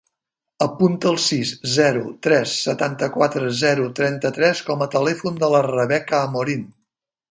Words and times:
Apunta 0.65 1.11
el 1.15 1.19
sis, 1.25 1.51
zero, 1.75 2.01
tres, 2.29 2.55
setanta-quatre, 2.69 3.53
zero, 3.63 3.89
trenta-tres 4.03 4.67
com 4.73 4.85
a 4.89 4.93
telèfon 5.01 5.43
de 5.47 5.55
la 5.57 5.67
Rebeca 5.71 6.29
Amorin. 6.29 6.71